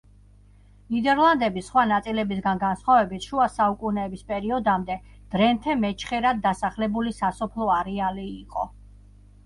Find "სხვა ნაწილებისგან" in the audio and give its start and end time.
1.71-2.61